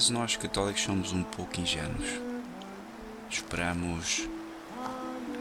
[0.00, 2.08] vezes nós católicos somos um pouco ingênuos.
[3.28, 4.26] Esperamos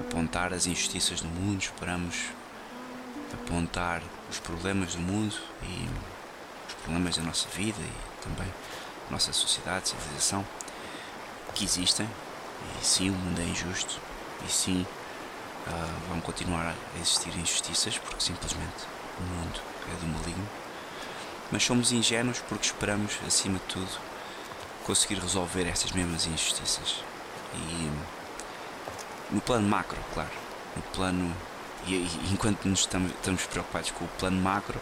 [0.01, 2.25] apontar as injustiças do mundo, esperamos
[3.33, 5.33] apontar os problemas do mundo
[5.63, 5.87] e
[6.67, 8.47] os problemas da nossa vida e também
[9.05, 10.45] da nossa sociedade, civilização,
[11.55, 12.09] que existem.
[12.81, 13.97] E sim, o mundo é injusto.
[14.45, 14.85] E sim,
[15.67, 18.83] uh, vão continuar a existir injustiças porque simplesmente
[19.19, 20.49] o mundo é do maligno.
[21.49, 24.08] Mas somos ingênuos porque esperamos, acima de tudo,
[24.89, 27.03] conseguir resolver estas mesmas injustiças.
[27.53, 27.91] E
[29.29, 30.31] no plano macro, claro.
[30.75, 31.35] No plano.
[31.85, 34.81] E, e enquanto nos estamos, estamos preocupados com o plano macro,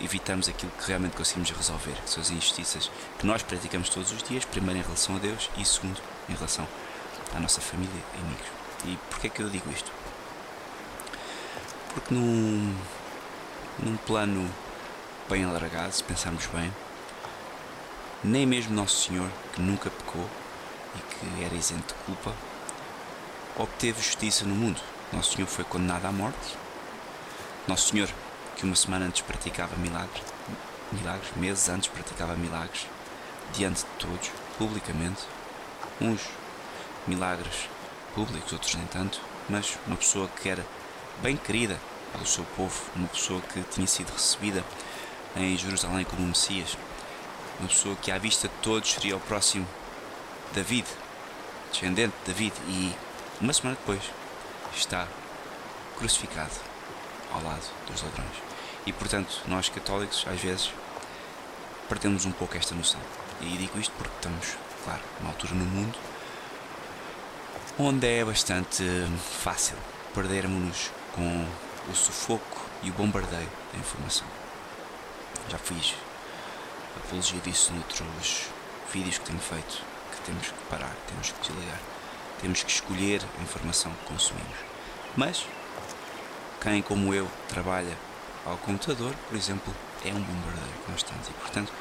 [0.00, 2.88] evitamos aquilo que realmente conseguimos resolver, que são as injustiças
[3.18, 6.66] que nós praticamos todos os dias, primeiro em relação a Deus e segundo em relação
[7.34, 8.46] à nossa família e amigos.
[8.84, 9.90] E porquê é que eu digo isto?
[11.92, 12.72] Porque num,
[13.80, 14.48] num plano
[15.28, 16.72] bem alargado, se pensarmos bem,
[18.22, 20.28] nem mesmo Nosso Senhor, que nunca pecou
[20.94, 22.34] e que era isento de culpa,
[23.56, 24.80] obteve justiça no mundo.
[25.12, 26.56] Nosso Senhor foi condenado à morte.
[27.66, 28.08] Nosso Senhor,
[28.56, 30.22] que uma semana antes praticava milagres,
[30.92, 32.86] milagres, meses antes praticava milagres,
[33.54, 35.22] diante de todos, publicamente,
[36.00, 36.20] uns
[37.06, 37.68] milagres
[38.14, 40.64] públicos, outros nem tanto, mas uma pessoa que era
[41.22, 41.78] bem querida
[42.12, 44.64] pelo seu povo, uma pessoa que tinha sido recebida
[45.36, 46.76] em Jerusalém como Messias,
[47.60, 49.66] uma pessoa que à vista de todos seria o próximo
[50.52, 50.86] David,
[51.70, 52.92] descendente de David, e
[53.40, 54.02] uma semana depois
[54.74, 55.06] está
[55.96, 56.52] crucificado
[57.32, 58.32] ao lado dos ladrões.
[58.86, 60.72] E portanto, nós católicos, às vezes,
[61.88, 63.00] perdemos um pouco esta noção.
[63.40, 65.98] E digo isto porque estamos, claro, numa altura no mundo
[67.78, 68.84] onde é bastante
[69.42, 69.76] fácil
[70.14, 71.46] perdermos-nos com
[71.88, 74.26] o sufoco e o bombardeio da informação.
[75.48, 75.94] Já fiz
[76.96, 78.46] apologia disso noutros
[78.92, 81.80] vídeos que tenho feito, que temos que parar, temos que desligar,
[82.40, 84.56] temos que escolher a informação que consumimos.
[85.16, 85.46] Mas,
[86.60, 87.96] quem como eu trabalha
[88.44, 89.74] ao computador, por exemplo,
[90.04, 91.72] é um bombardeio constante e, portanto,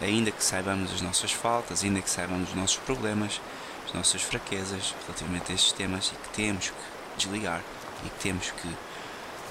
[0.00, 3.40] ainda que saibamos as nossas faltas, ainda que saibamos os nossos problemas,
[3.86, 6.76] as nossas fraquezas relativamente a estes temas e que temos que
[7.16, 7.62] desligar
[8.04, 8.68] e que temos que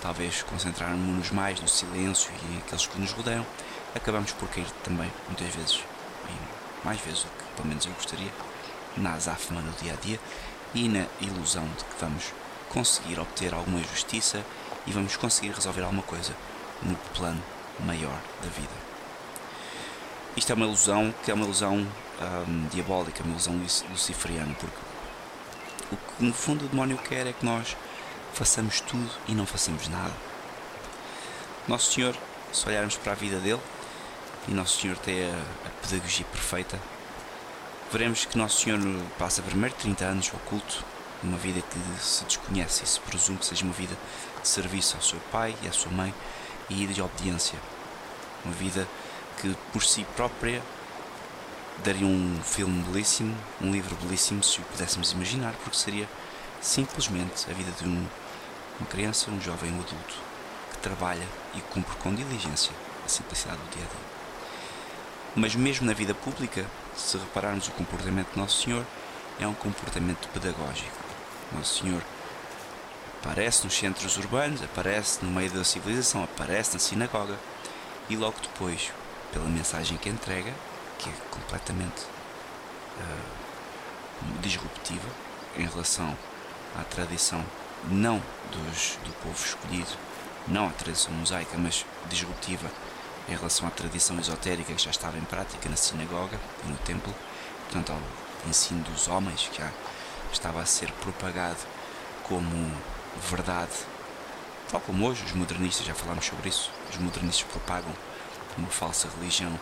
[0.02, 3.46] talvez concentrarmos-nos mais no silêncio e aqueles que nos rodeiam,
[3.96, 5.84] acabamos por cair também, muitas vezes,
[6.28, 8.32] e mais vezes do que pelo menos eu gostaria,
[8.98, 10.20] na azáfama do dia a dia
[10.74, 12.34] e na ilusão de que vamos
[12.70, 14.44] conseguir obter alguma justiça
[14.86, 16.34] e vamos conseguir resolver alguma coisa
[16.82, 17.42] no plano
[17.80, 18.74] maior da vida.
[20.36, 21.88] Isto é uma ilusão que é uma ilusão
[22.48, 24.76] um, diabólica, uma ilusão luciferiana, porque
[25.92, 27.78] o que no fundo o demónio quer é que nós
[28.34, 30.14] façamos tudo e não façamos nada.
[31.68, 32.16] Nosso Senhor,
[32.52, 33.62] se olharmos para a vida dele,
[34.48, 36.80] e Nosso Senhor tem a, a pedagogia perfeita,
[37.92, 38.80] veremos que Nosso Senhor
[39.18, 40.84] passa primeiro 30 anos oculto,
[41.24, 43.96] uma vida que se desconhece e se presume que seja uma vida
[44.42, 46.14] de serviço ao seu pai e à sua mãe
[46.70, 47.58] e de obediência.
[48.44, 48.88] Uma vida
[49.40, 50.62] que por si própria
[51.84, 56.10] daria um filme belíssimo, um livro belíssimo, se o pudéssemos imaginar, porque seria
[56.62, 58.08] simplesmente a vida de um,
[58.80, 60.16] uma criança, um jovem, um adulto
[60.72, 62.72] que trabalha e cumpre com diligência
[63.06, 64.13] a simplicidade do dia a dia.
[65.36, 68.86] Mas mesmo na vida pública, se repararmos o comportamento de Nosso Senhor,
[69.40, 70.98] é um comportamento pedagógico.
[71.52, 72.04] Nosso Senhor
[73.20, 77.38] aparece nos centros urbanos, aparece no meio da civilização, aparece na sinagoga
[78.10, 78.92] e logo depois,
[79.32, 80.54] pela mensagem que entrega,
[81.00, 82.04] que é completamente
[83.00, 85.08] uh, disruptiva
[85.58, 86.16] em relação
[86.80, 87.44] à tradição
[87.86, 88.22] não
[88.52, 89.98] dos, do povo escolhido,
[90.48, 92.70] não à tradição mosaica, mas disruptiva
[93.28, 97.14] em relação à tradição esotérica que já estava em prática na sinagoga e no templo,
[97.66, 99.72] portanto ao ensino dos homens que já
[100.32, 101.60] estava a ser propagado
[102.24, 102.72] como
[103.30, 103.72] verdade,
[104.70, 107.94] tal como hoje os modernistas, já falámos sobre isso, os modernistas propagam
[108.58, 109.58] uma falsa religião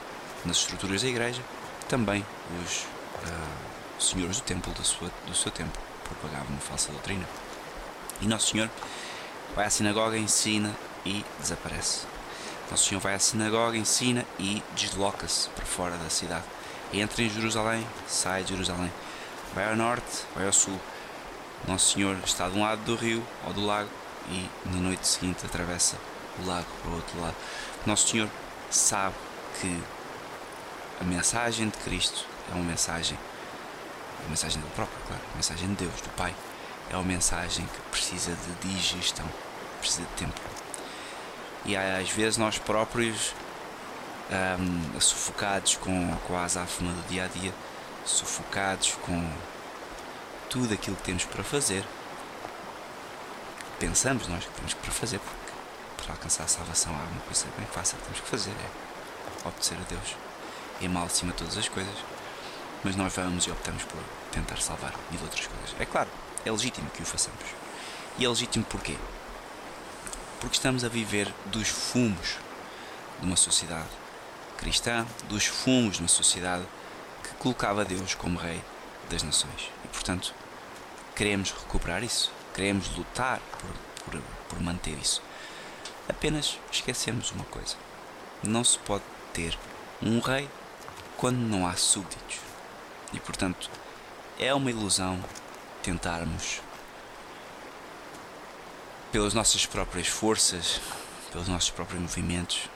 [0.46, 1.42] nas estruturas da igreja,
[1.88, 2.26] também
[2.64, 7.26] os uh, senhores do templo do, seu tempo propagavam uma falsa doutrina.
[8.22, 8.70] E Nosso Senhor
[9.56, 10.76] vai à sinagoga, ensina
[11.06, 12.06] e desaparece.
[12.72, 16.46] Nosso Senhor vai à sinagoga, ensina e desloca-se para fora da cidade.
[16.94, 18.92] Entra em Jerusalém, sai de Jerusalém.
[19.54, 20.80] Vai ao norte, vai ao sul.
[21.68, 23.90] Nosso Senhor está de um lado do rio ou do lago
[24.30, 25.98] e na noite seguinte atravessa
[26.42, 27.36] o lago para o outro lado.
[27.86, 28.30] Nosso Senhor
[28.70, 29.16] sabe
[29.60, 29.84] que
[31.02, 33.18] a mensagem de Cristo é uma mensagem,
[34.26, 36.34] a mensagem do próprio, claro, a mensagem de Deus, do Pai,
[36.90, 39.26] é uma mensagem que precisa de digestão,
[39.82, 40.61] precisa de tempo.
[41.66, 43.34] E às vezes nós próprios
[44.32, 47.54] um, sufocados com, com a azáfama do dia a dia,
[48.06, 49.30] sufocados com
[50.50, 51.84] tudo aquilo que temos para fazer.
[53.80, 55.52] Pensamos nós que temos para fazer, porque
[56.04, 59.78] para alcançar a salvação há uma coisa bem fácil que temos que fazer: é obedecer
[59.78, 60.16] a Deus.
[60.82, 61.96] É mal acima de todas as coisas,
[62.84, 65.76] mas nós vamos e optamos por tentar salvar e de outras coisas.
[65.80, 66.10] É claro,
[66.44, 67.46] é legítimo que o façamos.
[68.18, 68.98] E é legítimo porquê?
[70.42, 72.38] Porque estamos a viver dos fumos
[73.20, 73.88] de uma sociedade
[74.58, 76.66] cristã, dos fumos de uma sociedade
[77.24, 78.62] que colocava Deus como Rei
[79.10, 79.72] das Nações.
[79.86, 80.34] E portanto,
[81.16, 85.22] queremos recuperar isso, queremos lutar por, por, por manter isso.
[86.10, 87.76] Apenas esquecemos uma coisa:
[88.44, 89.04] não se pode
[89.34, 89.58] ter
[90.02, 90.50] um rei
[91.18, 92.40] quando não há súbditos.
[93.14, 93.70] E portanto,
[94.40, 95.24] é uma ilusão
[95.84, 96.62] tentarmos,
[99.12, 100.80] pelas nossas próprias forças,
[101.32, 102.70] pelos nossos próprios movimentos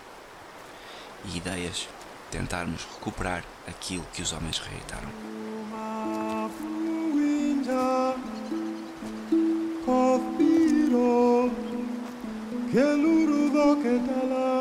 [1.25, 1.87] e ideias,
[2.29, 5.09] tentarmos recuperar aquilo que os homens rejeitaram.
[13.55, 14.54] Do que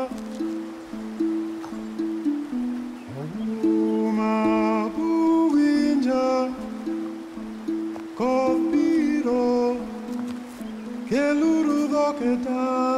[12.25, 12.94] gedaan.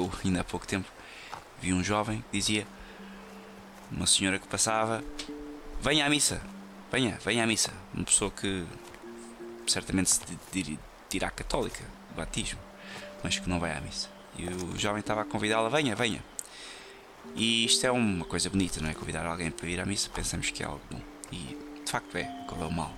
[0.00, 0.88] Aconteceu ainda há pouco tempo.
[1.60, 2.66] Vi um jovem que dizia,
[3.90, 5.04] uma senhora que passava,
[5.80, 6.40] venha à missa,
[6.90, 7.72] venha, venha à missa.
[7.92, 8.64] Uma pessoa que
[9.66, 10.78] certamente se
[11.08, 11.84] dirá católica,
[12.16, 12.58] batismo,
[13.22, 14.08] mas que não vai à missa.
[14.36, 16.24] E o jovem estava a convidá-la, venha, venha.
[17.34, 18.94] E isto é uma coisa bonita, não é?
[18.94, 21.00] Convidar alguém para ir à missa, pensamos que é algo bom.
[21.30, 22.92] E de facto é, qual é o mal?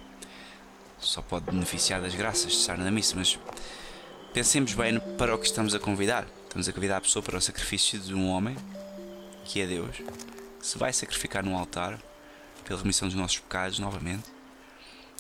[0.99, 3.39] Só pode beneficiar das graças de estar na missa, mas
[4.33, 6.27] pensemos bem para o que estamos a convidar.
[6.53, 8.55] Estamos a convidar a pessoa para o sacrifício de um homem,
[9.43, 11.99] que é Deus, que se vai sacrificar no altar
[12.63, 14.31] pela remissão dos nossos pecados novamente.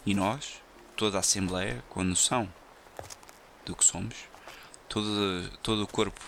[0.05, 0.61] E nós,
[0.95, 2.53] toda a Assembleia, com a noção
[3.65, 4.15] do que somos,
[4.91, 6.21] todo, todo o corpo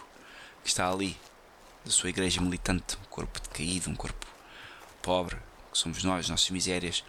[0.62, 1.20] que está ali,
[1.84, 4.26] da sua igreja militante, um corpo decaído, um corpo
[5.02, 5.36] pobre,
[5.70, 7.04] que somos nós, nossas misérias,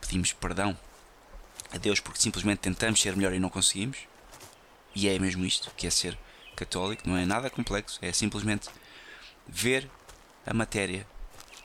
[0.00, 0.76] pedimos perdão
[1.72, 3.98] a Deus porque simplesmente tentamos ser melhor e não conseguimos.
[4.96, 6.18] E é mesmo isto que é ser
[6.60, 8.68] católico, não é nada complexo, é simplesmente
[9.48, 9.90] ver
[10.46, 11.06] a matéria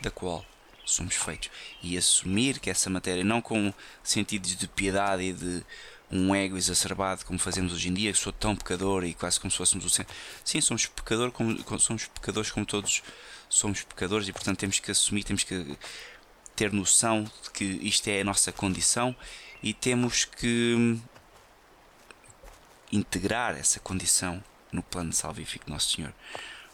[0.01, 0.45] da qual
[0.85, 1.49] somos feitos
[1.83, 3.73] e assumir que essa matéria, não com
[4.03, 5.65] sentidos de piedade e de
[6.09, 9.51] um ego exacerbado como fazemos hoje em dia, que sou tão pecador e quase como
[9.51, 10.15] se fôssemos o centro.
[10.45, 13.03] Sim, somos pecador como, somos pecadores como todos
[13.49, 15.77] somos pecadores e portanto temos que assumir, temos que
[16.55, 19.13] ter noção de que isto é a nossa condição
[19.61, 20.97] e temos que
[22.91, 24.41] integrar essa condição
[24.75, 26.13] no plano salvífico de Nosso Senhor.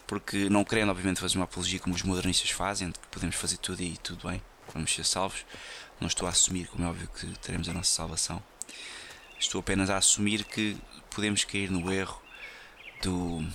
[0.07, 3.57] Porque não querendo, obviamente, fazer uma apologia como os modernistas fazem, de que podemos fazer
[3.57, 4.41] tudo e tudo bem,
[4.73, 5.45] vamos ser salvos.
[5.99, 8.43] Não estou a assumir, como é óbvio, que teremos a nossa salvação.
[9.39, 10.77] Estou apenas a assumir que
[11.09, 12.21] podemos cair no erro
[13.01, 13.47] do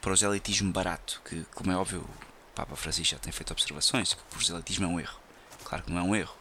[0.00, 4.24] proselitismo barato, que, como é óbvio, o Papa Francisco já tem feito observações, que o
[4.24, 5.20] proselitismo é um erro.
[5.64, 6.40] Claro que não é um erro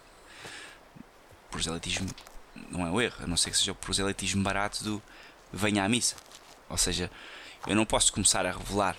[1.49, 2.09] proselitismo
[2.71, 5.01] não é o erro, a não ser que seja o proselitismo barato do
[5.51, 6.15] venha à missa.
[6.69, 7.09] Ou seja,
[7.67, 8.95] eu não posso começar a revelar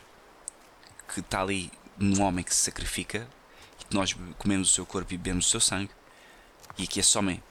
[1.12, 3.28] que está ali um homem que se sacrifica
[3.80, 5.90] e que nós comemos o seu corpo e bebemos o seu sangue
[6.78, 7.42] e que esse homem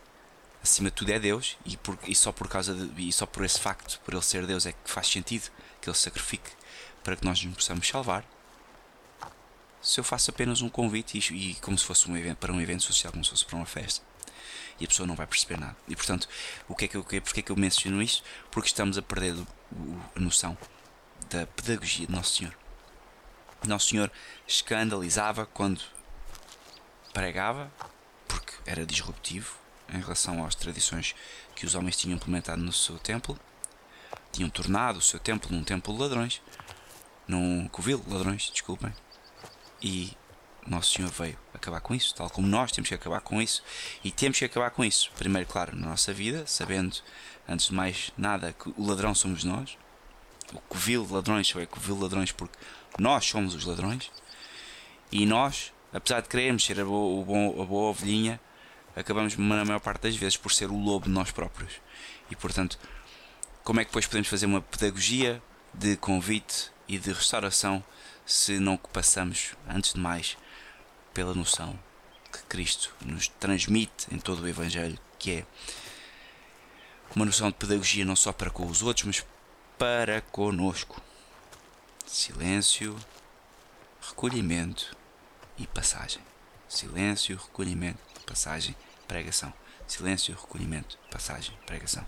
[0.63, 3.43] acima de tudo é Deus e, por, e só por causa de, e só por
[3.43, 5.49] esse facto, por ele ser Deus, é que faz sentido
[5.81, 6.51] que ele se sacrifique
[7.03, 8.25] para que nós nos possamos salvar.
[9.81, 12.59] Se eu faço apenas um convite e, e como se fosse um evento para um
[12.59, 14.05] evento social, como se fosse para uma festa,
[14.79, 15.75] e a pessoa não vai perceber nada.
[15.87, 16.27] E portanto,
[16.67, 18.23] o que é que eu, porque é que eu menciono isto?
[18.51, 19.35] Porque estamos a perder
[20.15, 20.57] a noção
[21.29, 22.57] da pedagogia de Nosso Senhor.
[23.67, 24.11] Nosso Senhor
[24.47, 25.81] escandalizava quando
[27.13, 27.71] pregava,
[28.27, 29.57] porque era disruptivo
[29.89, 31.15] em relação às tradições
[31.55, 33.37] que os homens tinham implementado no seu templo.
[34.31, 36.41] Tinham tornado o seu templo num templo de ladrões,
[37.27, 38.93] num covil de ladrões, desculpem.
[39.81, 40.15] E
[40.67, 43.63] nosso Senhor veio acabar com isso, tal como nós temos que acabar com isso.
[44.03, 46.97] E temos que acabar com isso, primeiro, claro, na nossa vida, sabendo,
[47.47, 49.77] antes de mais nada, que o ladrão somos nós.
[50.53, 52.57] O covil de ladrões só é covil de ladrões porque
[52.97, 54.11] nós somos os ladrões.
[55.11, 58.39] E nós, apesar de querermos ser a boa, a boa, ovelhinha,
[58.95, 61.73] acabamos, na maior parte das vezes, por ser o lobo de nós próprios.
[62.29, 62.79] E portanto,
[63.63, 65.41] como é que depois podemos fazer uma pedagogia
[65.73, 67.83] de convite e de restauração
[68.25, 70.37] se não passamos, antes de mais,
[71.19, 71.77] pela noção
[72.31, 75.45] que Cristo nos transmite em todo o Evangelho, que é
[77.13, 79.25] uma noção de pedagogia não só para com os outros, mas
[79.77, 81.01] para conosco.
[82.05, 82.97] Silêncio,
[84.01, 84.95] recolhimento
[85.57, 86.21] e passagem.
[86.69, 88.73] Silêncio, recolhimento, passagem,
[89.05, 89.53] pregação.
[89.85, 92.07] Silêncio, recolhimento, passagem, pregação.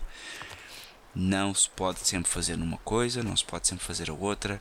[1.14, 4.58] Não se pode sempre fazer uma coisa, não se pode sempre fazer a outra.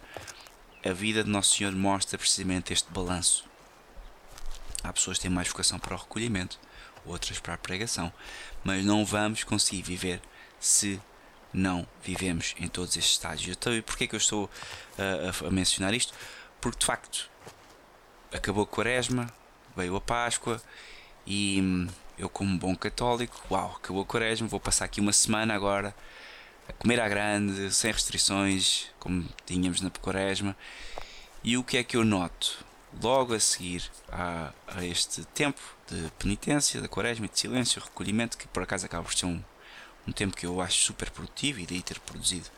[0.84, 3.50] A vida de Nosso Senhor mostra precisamente este balanço
[4.84, 6.60] Há pessoas que têm mais vocação para o recolhimento,
[7.06, 8.12] outras para a pregação,
[8.64, 10.22] mas não vamos conseguir viver
[10.60, 11.00] se
[11.54, 13.56] não vivemos em todos estes estágios.
[13.56, 14.50] Então, e porquê que eu estou
[14.98, 16.14] a, a mencionar isto?
[16.60, 17.30] Porque de facto
[18.32, 19.28] acabou a quaresma,
[19.76, 20.62] veio a Páscoa
[21.26, 25.54] e hum, eu como bom católico, uau, acabou a quaresma, vou passar aqui uma semana
[25.54, 25.96] agora
[26.68, 30.56] a comer à grande, sem restrições, como tínhamos na quaresma.
[31.44, 32.64] E o que é que eu noto?
[33.02, 38.48] Logo a seguir a, a, este tempo de penitência, da quaresma de silêncio, recolhimento, que
[38.48, 39.42] por acaso acaba por ser um,
[40.08, 42.50] um tempo que eu acho super produtivo e daí ter produzido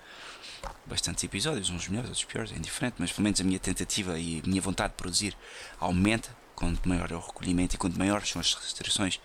[0.85, 4.41] bastantes episódios, uns melhores, outros piores, é indiferente, mas pelo menos a minha tentativa e
[4.43, 5.37] a minha vontade de produzir
[5.79, 9.19] aumenta quanto maior é o recolhimento e quanto maiores são as restrições,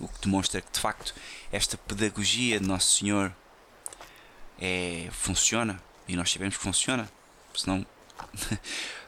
[0.00, 1.14] o que demonstra que de facto
[1.50, 3.34] esta pedagogia de Nosso Senhor
[4.60, 7.10] é, funciona e nós sabemos que funciona,
[7.54, 7.84] senão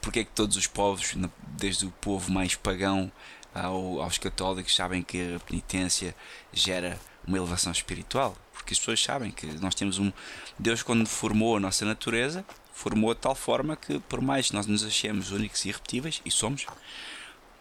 [0.00, 1.14] porque é que todos os povos,
[1.56, 3.10] desde o povo mais pagão
[3.54, 6.14] ao, aos católicos, sabem que a penitência
[6.52, 8.36] gera uma elevação espiritual?
[8.68, 10.12] porque as pessoas sabem que nós temos um.
[10.58, 14.66] Deus, quando formou a nossa natureza, formou de tal forma que, por mais que nós
[14.66, 16.66] nos achemos únicos e irrepetíveis, e somos,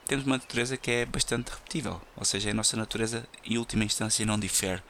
[0.05, 2.01] temos uma natureza que é bastante repetível.
[2.17, 4.83] Ou seja, a nossa natureza, em última instância, não difere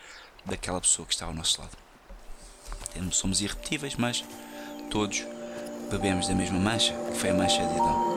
[0.44, 1.78] daquela pessoa que está ao nosso lado.
[3.12, 4.26] Somos irrepetíveis, mas
[4.90, 5.24] todos
[5.90, 8.17] bebemos da mesma mancha, que foi a mancha de Adão.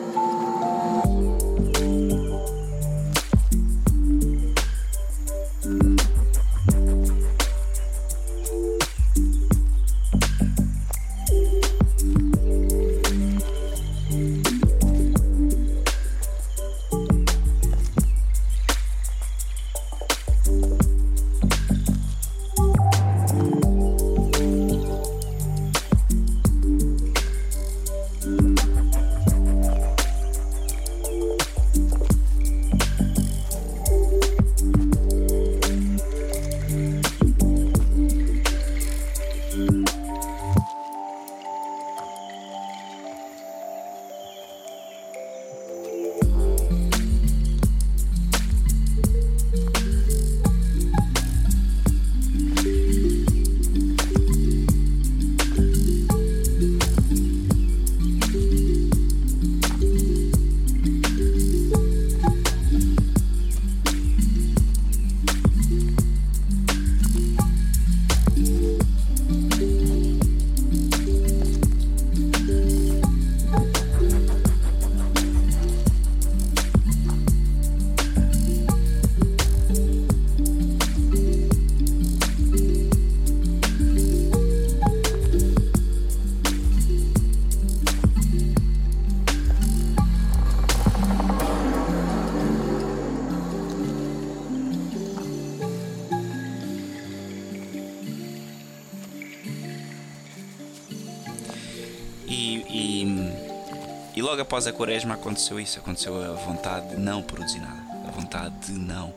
[104.31, 108.55] Logo após a quaresma aconteceu isso, aconteceu a vontade de não produzir nada, a vontade
[108.67, 109.13] de não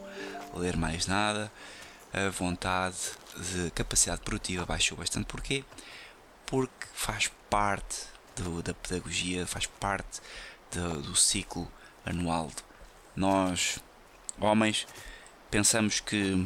[0.56, 1.52] ler mais nada,
[2.12, 2.98] a vontade
[3.38, 5.28] de capacidade produtiva baixou bastante.
[5.28, 5.64] Porquê?
[6.48, 10.20] Porque faz parte do, da pedagogia, faz parte
[10.72, 11.72] do, do ciclo
[12.04, 12.50] anual.
[13.16, 13.78] Nós,
[14.40, 14.88] homens,
[15.52, 16.44] pensamos que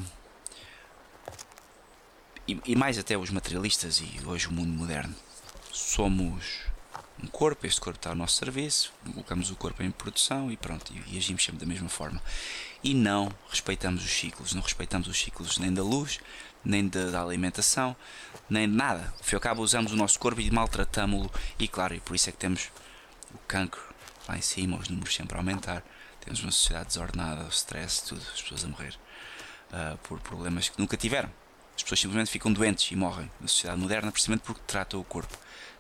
[2.46, 5.16] e, e, mais até os materialistas e hoje o mundo moderno
[5.72, 6.67] somos
[7.22, 10.94] um corpo, este corpo está ao nosso serviço, colocamos o corpo em produção e pronto,
[10.94, 12.22] e, agimos sempre da mesma forma.
[12.84, 16.20] E não respeitamos os ciclos, não respeitamos os ciclos nem da luz,
[16.64, 17.96] nem da, alimentação,
[18.50, 19.14] nem de nada.
[19.34, 22.38] Ao cabo, usamos o nosso corpo e maltratamos-lo, e claro, e por isso é que
[22.38, 22.70] temos
[23.34, 23.82] o cancro
[24.28, 25.84] lá em cima, os números sempre a aumentar.
[26.24, 28.94] Temos uma sociedade desordenada, o stress, tudo, as pessoas a morrer
[29.72, 31.32] uh, por problemas que nunca tiveram.
[31.76, 35.38] As pessoas simplesmente ficam doentes e morrem na sociedade moderna precisamente porque tratam o corpo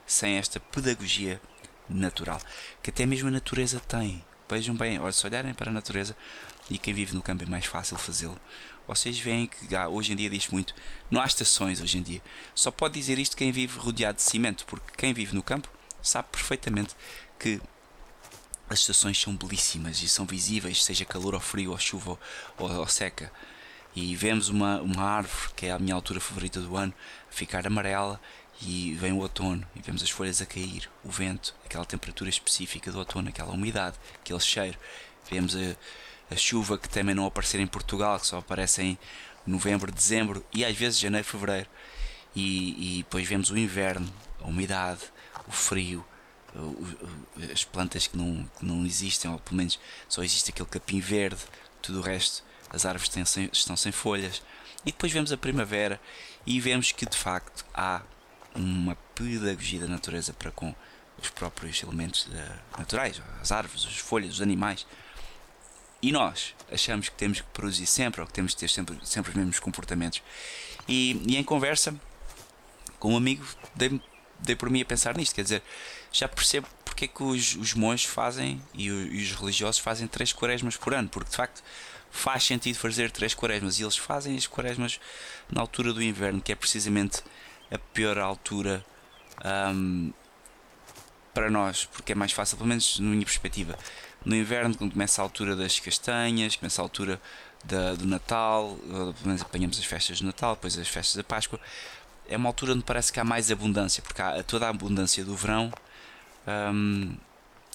[0.08, 1.39] sem esta pedagogia
[1.89, 2.41] natural,
[2.82, 4.24] que até mesmo a natureza tem.
[4.50, 6.15] Vejam bem, se olharem para a natureza,
[6.70, 8.39] e quem vive no campo é mais fácil fazê-lo.
[8.88, 10.74] Vocês veem que ah, hoje em dia diz muito,
[11.12, 12.22] não há estações hoje em dia.
[12.56, 15.70] Só pode dizer isto quem vive rodeado de cimento, porque quem vive no campo
[16.02, 16.96] sabe perfeitamente
[17.38, 17.62] que
[18.70, 22.17] as estações são belíssimas e são visíveis, seja calor ou frio, ou chuva
[22.58, 23.32] ou, ou seca.
[23.93, 26.93] E vemos uma, uma árvore, que é a minha altura favorita do ano,
[27.30, 28.22] ficar amarela
[28.62, 32.91] e vem o outono e vemos as folhas a cair, o vento, aquela temperatura específica
[32.91, 34.78] do outono, aquela umidade, aquele cheiro.
[35.30, 35.76] Vemos a,
[36.34, 38.98] a chuva que também não aparecer em Portugal, que só aparece em
[39.46, 41.70] novembro, dezembro e às vezes janeiro, fevereiro.
[42.36, 45.02] E, e depois vemos o inverno, a umidade,
[45.48, 46.06] o frio,
[47.52, 51.41] as plantas que não, que não existem, ou pelo menos só existe aquele capim verde,
[51.82, 53.12] tudo o resto, as árvores
[53.54, 54.41] estão sem folhas.
[54.86, 56.00] E depois vemos a primavera
[56.46, 58.02] e vemos que de facto há
[58.58, 60.74] uma pedagogia da natureza para com
[61.22, 64.86] os próprios elementos uh, naturais, as árvores, as folhas, os animais.
[66.02, 69.32] E nós achamos que temos que produzir sempre, ou que temos que ter sempre, sempre
[69.32, 70.22] os mesmos comportamentos.
[70.88, 71.96] E, e em conversa
[73.00, 74.00] com um amigo, dei,
[74.39, 75.34] dei por mim a pensar nisto.
[75.34, 75.63] Quer dizer,
[76.12, 80.08] já percebo porque é que os, os monges fazem e, o, e os religiosos fazem
[80.08, 81.63] três quaresmas por ano, porque de facto
[82.10, 85.00] faz sentido fazer três quaresmas e eles fazem as quaresmas
[85.52, 87.22] na altura do inverno, que é precisamente
[87.71, 88.86] a pior altura
[89.73, 90.12] um,
[91.34, 93.77] para nós, porque é mais fácil, pelo menos na minha perspectiva.
[94.25, 97.21] No inverno, quando começa a altura das castanhas, começa a altura
[97.63, 101.60] da, do Natal, pelo menos apanhamos as festas do Natal, depois as festas da Páscoa,
[102.27, 105.36] é uma altura onde parece que há mais abundância, porque há toda a abundância do
[105.36, 105.71] verão.
[106.47, 107.15] Um,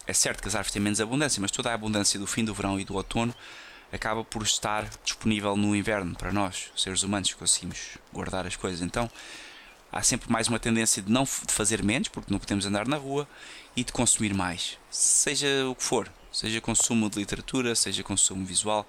[0.07, 2.53] é certo que as árvores têm menos abundância, mas toda a abundância do fim do
[2.53, 3.35] verão e do outono
[3.93, 8.81] acaba por estar disponível no inverno para nós, seres humanos, que conseguimos guardar as coisas.
[8.81, 9.09] Então
[9.93, 13.29] há sempre mais uma tendência de não fazer menos, porque não podemos andar na rua,
[13.77, 18.87] e de consumir mais, seja o que for, seja consumo de literatura, seja consumo visual,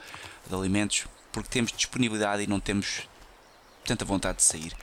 [0.48, 3.08] de alimentos, porque temos disponibilidade e não temos
[3.86, 4.74] tanta vontade de sair.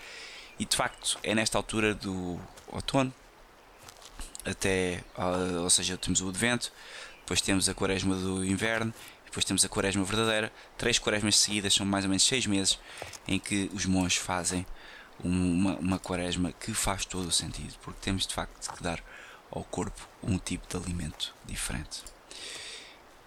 [0.58, 3.12] E de facto é nesta altura do outono
[4.44, 6.72] até, ah, ou seja, temos o advento,
[7.20, 8.92] depois temos a quaresma do inverno,
[9.24, 10.52] depois temos a quaresma verdadeira.
[10.76, 12.78] Três quaresmas seguidas são mais ou menos seis meses
[13.28, 14.66] em que os monges fazem
[15.24, 19.02] uma, uma quaresma que faz todo o sentido, porque temos de facto que dar
[19.50, 22.02] ao corpo um tipo de alimento diferente.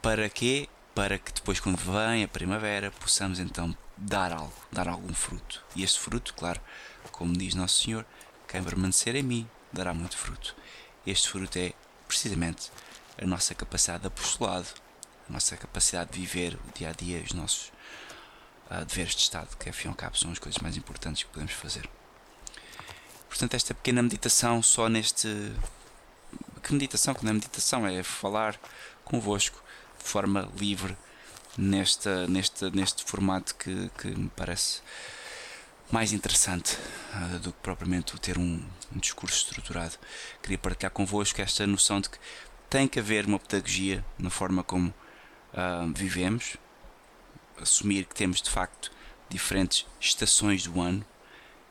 [0.02, 0.70] Para quê?
[0.96, 5.64] Para que depois, quando vem a primavera, possamos então dar algo, dar algum fruto.
[5.76, 6.62] E este fruto, claro,
[7.12, 8.06] como diz Nosso Senhor,
[8.48, 10.56] quem permanecer em mim dará muito fruto.
[11.06, 11.74] Este fruto é
[12.08, 12.72] precisamente
[13.22, 14.68] a nossa capacidade de apostolado,
[15.30, 17.73] a nossa capacidade de viver o dia a dia, os nossos
[18.72, 21.90] uh, deveres de Estado, que afinal cabo são as coisas mais importantes que podemos fazer.
[23.28, 25.28] Portanto, esta pequena meditação só neste.
[26.62, 27.14] Que meditação?
[27.14, 28.60] Que não é meditação, é falar
[29.04, 29.62] convosco
[29.98, 30.96] de forma livre
[31.58, 34.82] nesta, neste, neste formato que, que me parece
[35.92, 36.78] mais interessante
[37.14, 38.64] uh, do que propriamente ter um,
[38.96, 39.96] um, discurso estruturado.
[40.42, 42.18] Queria partilhar convosco esta noção de que
[42.70, 44.90] tem que haver uma pedagogia na forma como
[45.54, 46.58] uh, vivemos,
[47.62, 48.92] assumir que temos de facto
[49.30, 51.06] diferentes estações do ano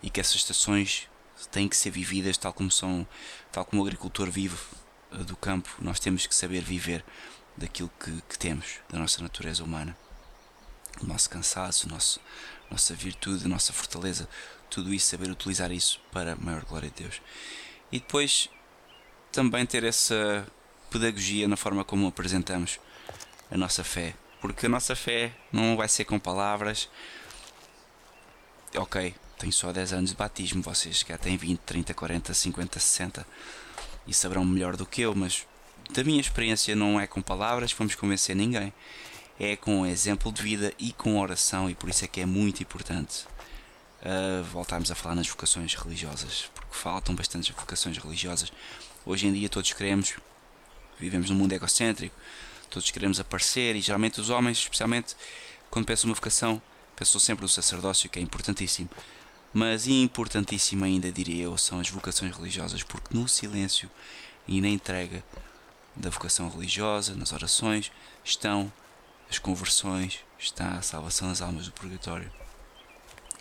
[0.03, 1.09] e que essas estações
[1.51, 3.07] têm que ser vividas tal como são,
[3.51, 4.57] tal como o agricultor vive
[5.13, 7.05] uh, do campo, nós temos que saber viver
[7.57, 9.97] daquilo que, que temos, da nossa natureza humana,
[11.01, 12.21] o nosso cansaço, o nosso
[12.73, 14.27] nossa virtude, nossa fortaleza,
[14.71, 17.21] tudo isso, saber utilizar isso para a maior glória de Deus.
[17.93, 18.49] E depois
[19.31, 20.47] também ter essa
[20.91, 22.81] pedagogia na forma como apresentamos
[23.51, 26.91] a nossa fé, porque a nossa fé não vai ser com palavras.
[28.77, 33.27] Ok, tenho só 10 anos de batismo, vocês que têm 20, 30, 40, 50, 60
[34.07, 35.47] e saberão melhor do que eu, mas
[35.91, 38.73] da minha experiência não é com palavras que vamos convencer ninguém
[39.39, 42.63] é com exemplo de vida e com oração, e por isso é que é muito
[42.63, 43.27] importante
[44.03, 48.53] uh, voltarmos a falar nas vocações religiosas, porque faltam bastantes vocações religiosas.
[49.05, 50.15] Hoje em dia todos queremos,
[50.99, 52.15] vivemos num mundo egocêntrico,
[52.73, 55.15] todos queremos aparecer, e geralmente os homens, especialmente
[55.71, 56.61] quando pensam numa vocação,
[56.97, 58.89] pensam sempre no sacerdócio, que é importantíssimo.
[59.53, 63.91] Mas importantíssimo ainda, diria eu, são as vocações religiosas, porque no silêncio
[64.49, 65.23] e na entrega
[65.95, 67.93] da vocação religiosa, nas orações,
[68.25, 68.73] estão
[69.29, 72.33] as conversões, está a salvação das almas do purgatório.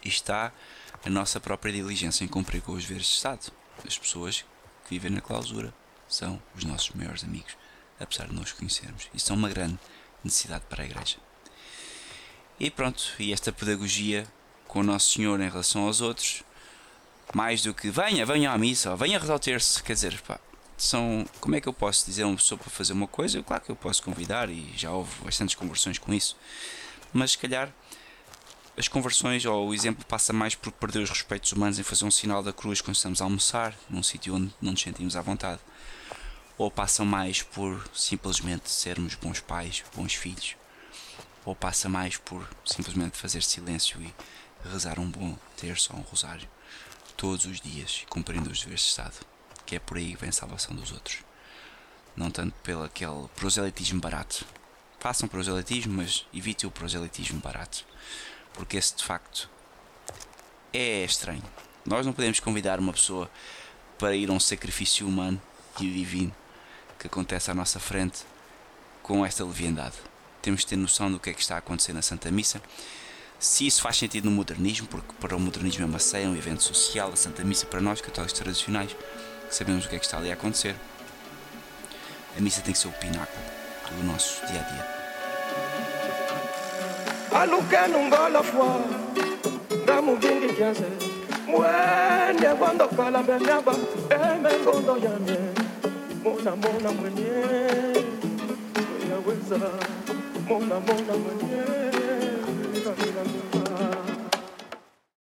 [0.03, 0.51] E está
[1.05, 3.51] a nossa própria diligência em cumprir com os deveres de Estado.
[3.87, 4.43] As pessoas
[4.83, 5.73] que vivem na clausura
[6.09, 7.55] são os nossos maiores amigos,
[8.01, 9.07] apesar de nós conhecermos.
[9.13, 9.77] Isso é uma grande
[10.23, 11.17] necessidade para a Igreja.
[12.59, 14.27] E pronto, e esta pedagogia
[14.67, 16.43] com o Nosso Senhor em relação aos outros,
[17.33, 20.39] mais do que venha, venha à missa, venha rezar o terço, quer dizer, pá,
[20.77, 21.25] são.
[21.39, 23.41] Como é que eu posso dizer a uma pessoa para fazer uma coisa?
[23.43, 26.35] Claro que eu posso convidar e já houve bastantes conversões com isso,
[27.13, 27.71] mas se calhar
[28.77, 32.11] as conversões ou o exemplo passa mais por perder os respeitos humanos em fazer um
[32.11, 35.59] sinal da cruz quando estamos a almoçar, num sítio onde não nos sentimos à vontade,
[36.61, 40.55] ou passam mais por simplesmente sermos bons pais, bons filhos,
[41.43, 44.13] ou passa mais por simplesmente fazer silêncio e
[44.69, 46.47] rezar um bom terço ou um rosário
[47.17, 49.31] todos os dias, cumprindo os deveres de Estado
[49.65, 51.23] que é por aí que vem a salvação dos outros.
[52.15, 54.45] Não tanto pelo aquele proselitismo barato.
[54.99, 57.85] Façam proselitismo, mas evitem o proselitismo barato.
[58.53, 59.49] Porque esse de facto
[60.71, 61.41] é estranho.
[61.85, 63.31] Nós não podemos convidar uma pessoa
[63.97, 65.41] para ir a um sacrifício humano
[65.79, 66.35] e divino
[67.01, 68.19] que acontece à nossa frente
[69.01, 69.95] com esta leviandade.
[70.39, 72.61] Temos de ter noção do que é que está a acontecer na Santa Missa.
[73.39, 76.61] Se isso faz sentido no modernismo, porque para o modernismo é uma ceia, um evento
[76.61, 78.95] social, a Santa Missa para nós, católicos tradicionais,
[79.49, 80.75] sabemos o que é que está ali a acontecer.
[82.37, 83.43] A missa tem que ser o pináculo
[83.97, 85.01] do nosso dia a dia.
[95.01, 95.60] Yame
[96.23, 97.31] mona mona mwenye
[99.09, 99.59] yaweza
[100.49, 101.13] mona mona.
[101.23, 101.61] Mwenye